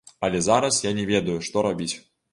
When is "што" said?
1.49-1.65